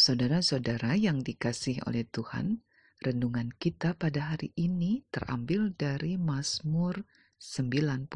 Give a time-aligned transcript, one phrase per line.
[0.00, 2.64] Saudara-saudara yang dikasih oleh Tuhan,
[3.04, 7.04] renungan kita pada hari ini terambil dari Mazmur
[7.36, 8.08] 92.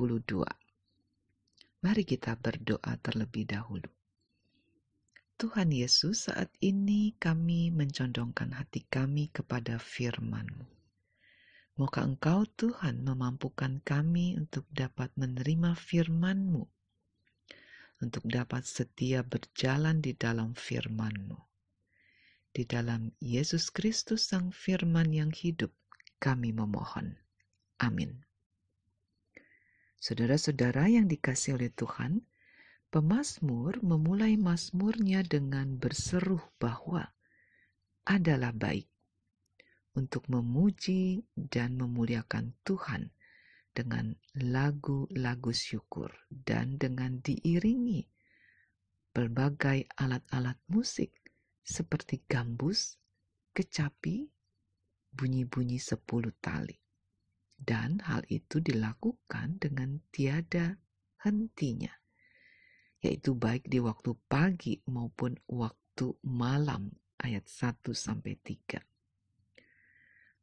[1.85, 3.93] Mari kita berdoa terlebih dahulu.
[5.37, 10.65] Tuhan Yesus, saat ini kami mencondongkan hati kami kepada firman-Mu.
[11.77, 16.65] Moga Engkau Tuhan memampukan kami untuk dapat menerima firman-Mu,
[18.01, 21.53] untuk dapat setia berjalan di dalam firman-Mu.
[22.55, 25.75] Di dalam Yesus Kristus Sang Firman yang hidup,
[26.23, 27.19] kami memohon.
[27.83, 28.23] Amin.
[29.99, 32.23] Saudara-saudara yang dikasih oleh Tuhan,
[32.95, 37.11] pemazmur memulai mazmurnya dengan berseru bahwa
[38.07, 38.87] adalah baik
[39.99, 43.11] untuk memuji dan memuliakan Tuhan
[43.75, 48.07] dengan lagu-lagu syukur dan dengan diiringi
[49.11, 51.24] berbagai alat-alat musik
[51.65, 53.01] seperti gambus,
[53.57, 54.29] kecapi,
[55.11, 56.77] bunyi-bunyi sepuluh tali.
[57.55, 60.77] Dan hal itu dilakukan dengan tiada
[61.25, 61.97] hentinya,
[63.01, 66.93] yaitu baik di waktu pagi maupun waktu malam
[67.25, 68.85] ayat 1 sampai 3.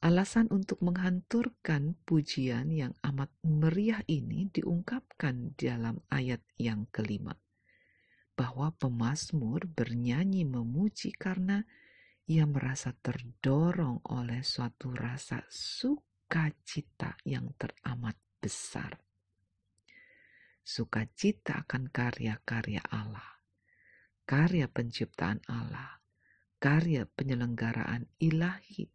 [0.02, 7.38] Alasan untuk menghanturkan pujian yang amat meriah ini diungkapkan dalam ayat yang kelima.
[8.42, 11.61] Bahwa pemazmur bernyanyi memuji karena
[12.25, 18.98] ia merasa terdorong oleh suatu rasa sukacita yang teramat besar.
[20.66, 23.45] Sukacita akan karya-karya Allah,
[24.25, 26.02] karya penciptaan Allah,
[26.58, 28.89] karya penyelenggaraan ilahi,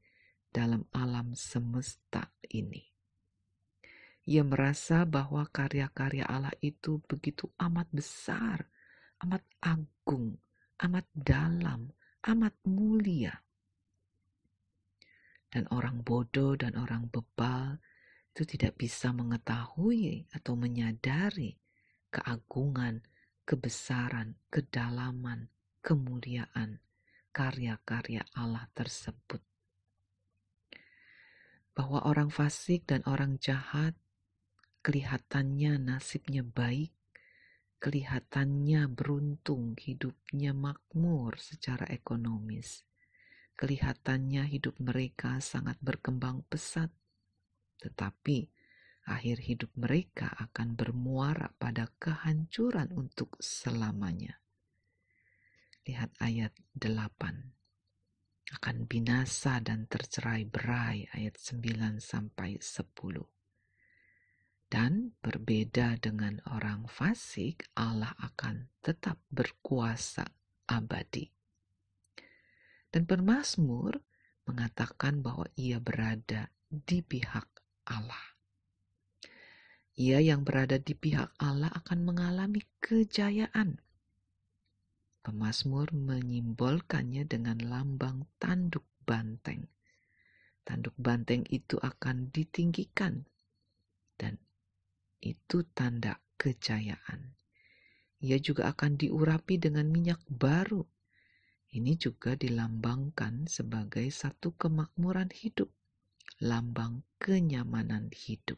[0.51, 2.81] dalam alam semesta ini.
[4.27, 8.65] Ia merasa bahwa karya-karya Allah itu begitu amat besar,
[9.25, 10.37] amat agung,
[10.83, 11.93] amat dalam,
[12.27, 13.33] amat mulia.
[15.47, 17.81] Dan orang bodoh dan orang bebal
[18.35, 21.57] itu tidak bisa mengetahui atau menyadari
[22.13, 23.01] keagungan,
[23.49, 25.49] kebesaran, kedalaman,
[25.81, 26.83] kemuliaan
[27.33, 29.41] karya-karya Allah tersebut
[31.77, 33.93] bahwa orang fasik dan orang jahat
[34.81, 36.89] kelihatannya nasibnya baik,
[37.87, 42.83] kelihatannya beruntung, hidupnya makmur secara ekonomis.
[43.55, 46.91] Kelihatannya hidup mereka sangat berkembang pesat,
[47.79, 48.51] tetapi
[49.07, 54.43] akhir hidup mereka akan bermuara pada kehancuran untuk selamanya.
[55.87, 56.91] Lihat ayat 8
[58.51, 63.36] akan binasa dan tercerai berai ayat 9 sampai 10.
[64.67, 70.27] Dan berbeda dengan orang fasik, Allah akan tetap berkuasa
[70.67, 71.31] abadi.
[72.91, 74.03] Dan permasmur
[74.47, 77.47] mengatakan bahwa ia berada di pihak
[77.87, 78.27] Allah.
[79.97, 83.81] Ia yang berada di pihak Allah akan mengalami kejayaan
[85.27, 89.67] Pemasmur menyimbolkannya dengan lambang tanduk banteng.
[90.63, 93.27] Tanduk banteng itu akan ditinggikan
[94.15, 94.39] dan
[95.21, 97.37] itu tanda kejayaan.
[98.25, 100.85] Ia juga akan diurapi dengan minyak baru.
[101.77, 105.69] Ini juga dilambangkan sebagai satu kemakmuran hidup,
[106.41, 108.57] lambang kenyamanan hidup.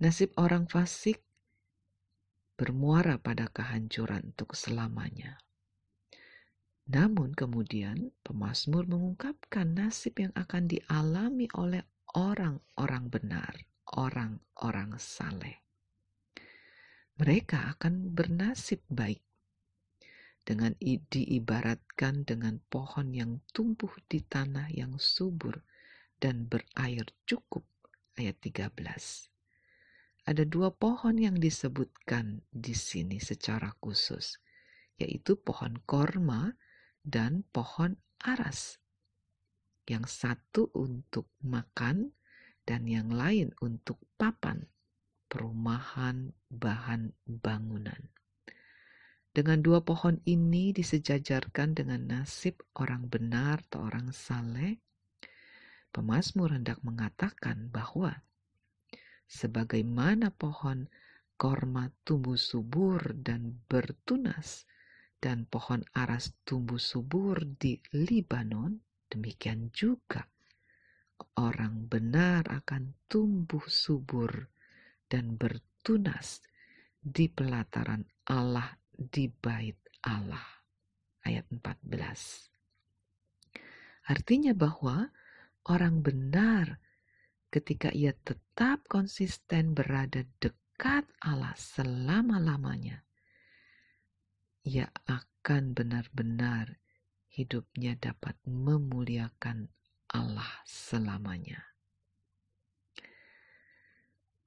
[0.00, 1.22] Nasib orang fasik
[2.60, 5.40] bermuara pada kehancuran untuk selamanya.
[6.90, 11.86] Namun kemudian pemazmur mengungkapkan nasib yang akan dialami oleh
[12.18, 13.54] orang-orang benar,
[13.96, 15.60] orang-orang saleh.
[17.20, 19.20] Mereka akan bernasib baik
[20.44, 25.60] dengan diibaratkan dengan pohon yang tumbuh di tanah yang subur
[26.16, 27.62] dan berair cukup
[28.16, 29.30] ayat 13
[30.30, 34.36] ada dua pohon yang disebutkan di sini secara khusus,
[35.00, 36.54] yaitu pohon korma
[37.00, 38.76] dan pohon aras.
[39.88, 42.14] Yang satu untuk makan
[42.68, 44.68] dan yang lain untuk papan,
[45.30, 48.10] perumahan, bahan bangunan.
[49.30, 54.82] Dengan dua pohon ini disejajarkan dengan nasib orang benar atau orang saleh,
[55.94, 58.26] pemazmur hendak mengatakan bahwa
[59.30, 60.90] sebagaimana pohon
[61.38, 64.66] korma tumbuh subur dan bertunas,
[65.20, 68.82] dan pohon aras tumbuh subur di Libanon,
[69.12, 70.26] demikian juga
[71.40, 74.52] orang benar akan tumbuh subur
[75.08, 76.44] dan bertunas
[77.00, 80.44] di pelataran Allah di bait Allah.
[81.24, 82.52] Ayat 14.
[84.12, 85.08] Artinya bahwa
[85.68, 86.76] orang benar
[87.48, 93.04] ketika ia tetap konsisten berada dekat Allah selama-lamanya,
[94.64, 96.76] ia akan benar-benar
[97.32, 99.72] hidupnya dapat memuliakan
[100.10, 101.70] Allah selamanya.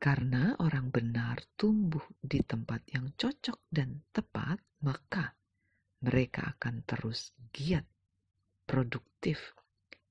[0.04, 5.32] Karena orang benar tumbuh di tempat yang cocok dan tepat, maka
[6.04, 7.88] mereka akan terus giat,
[8.68, 9.56] produktif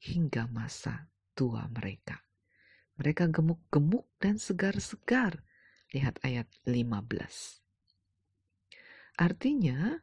[0.01, 2.25] hingga masa tua mereka.
[2.97, 5.45] Mereka gemuk-gemuk dan segar-segar.
[5.93, 7.61] Lihat ayat 15.
[9.21, 10.01] Artinya,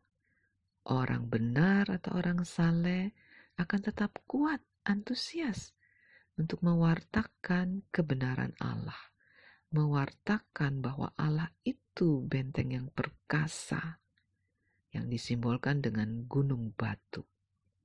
[0.86, 3.10] orang benar atau orang saleh
[3.58, 5.78] akan tetap kuat, antusias
[6.42, 8.98] untuk mewartakan kebenaran Allah
[9.70, 14.02] mewartakan bahwa Allah itu benteng yang perkasa
[14.90, 17.22] yang disimbolkan dengan gunung batu.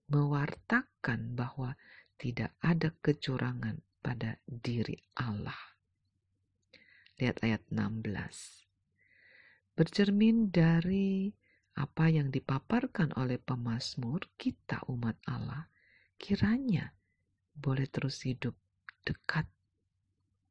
[0.09, 1.77] Mewartakan bahwa
[2.17, 5.57] tidak ada kecurangan pada diri Allah.
[7.21, 9.77] Lihat ayat 16.
[9.77, 11.33] Bercermin dari
[11.75, 15.67] apa yang dipaparkan oleh pemazmur kita umat Allah,
[16.19, 16.95] kiranya
[17.55, 18.55] boleh terus hidup
[19.05, 19.47] dekat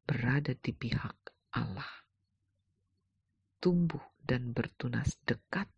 [0.04, 1.16] berada di pihak
[1.56, 2.06] Allah.
[3.60, 5.68] Tumbuh dan bertunas dekat,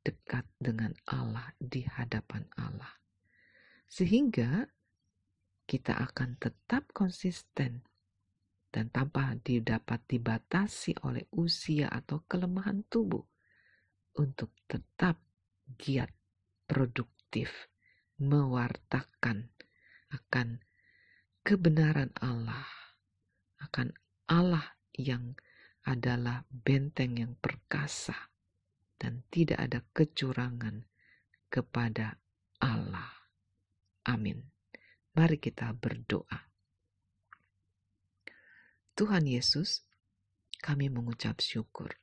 [0.00, 2.96] dekat dengan Allah di hadapan Allah.
[3.86, 4.64] Sehingga
[5.68, 7.84] kita akan tetap konsisten
[8.72, 13.24] dan tanpa didapat dibatasi oleh usia atau kelemahan tubuh
[14.16, 15.20] untuk tetap
[15.76, 16.08] giat,
[16.64, 17.52] produktif,
[18.16, 19.52] mewartakan
[20.08, 20.64] akan
[21.44, 22.64] kebenaran Allah
[23.60, 23.92] akan
[24.30, 25.36] Allah yang
[25.86, 28.32] adalah benteng yang perkasa
[28.96, 30.88] dan tidak ada kecurangan
[31.52, 32.18] kepada
[32.58, 33.12] Allah.
[34.08, 34.50] Amin.
[35.14, 36.50] Mari kita berdoa.
[38.96, 39.84] Tuhan Yesus,
[40.64, 42.00] kami mengucap syukur.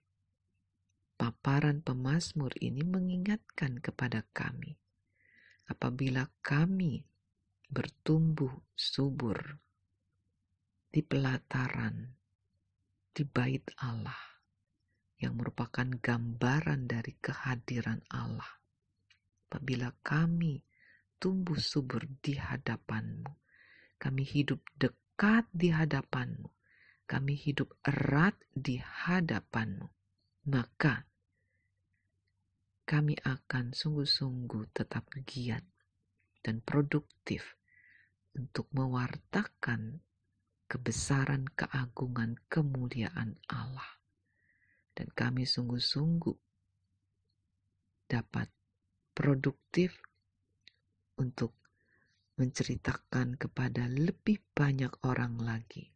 [1.17, 4.82] Paparan pemazmur ini mengingatkan kepada kami
[5.67, 7.03] apabila kami
[7.71, 9.37] bertumbuh subur
[10.93, 12.13] di pelataran,
[13.13, 14.33] di bait Allah,
[15.17, 18.59] yang merupakan gambaran dari kehadiran Allah.
[19.47, 20.59] Apabila kami
[21.17, 23.31] tumbuh subur di hadapanmu,
[23.95, 26.51] kami hidup dekat di hadapanmu,
[27.07, 29.87] kami hidup erat di hadapanmu,
[30.51, 31.07] maka
[32.83, 35.63] kami akan sungguh-sungguh tetap giat
[36.43, 37.55] dan produktif
[38.35, 40.03] untuk mewartakan
[40.67, 44.03] kebesaran, keagungan, kemuliaan Allah.
[44.93, 46.37] Dan kami sungguh-sungguh
[48.11, 48.51] dapat
[49.15, 49.97] produktif
[51.17, 51.55] untuk
[52.35, 55.93] menceritakan kepada lebih banyak orang lagi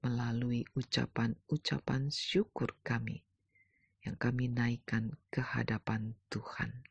[0.00, 3.20] melalui ucapan-ucapan syukur kami
[4.04, 6.84] yang kami naikkan ke hadapan Tuhan.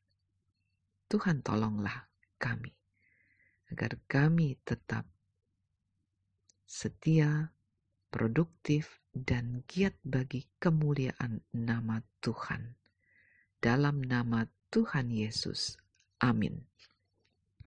[1.10, 2.78] Tuhan tolonglah kami
[3.74, 5.10] agar kami tetap
[6.70, 7.50] setia,
[8.14, 12.78] produktif, dan giat bagi kemuliaan nama Tuhan.
[13.58, 15.82] Dalam nama Tuhan Yesus.
[16.22, 16.69] Amin.